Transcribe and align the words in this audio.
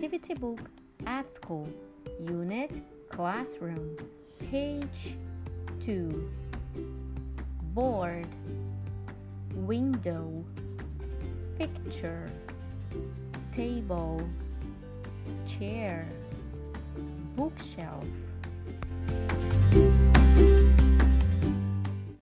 Activity 0.00 0.32
book 0.32 0.60
at 1.06 1.30
school. 1.30 1.68
Unit 2.18 2.70
Classroom. 3.10 3.98
Page 4.50 5.18
2. 5.80 6.26
Board. 7.74 8.26
Window. 9.54 10.42
Picture. 11.58 12.26
Table. 13.52 14.26
Chair. 15.46 16.08
Bookshelf 17.36 18.06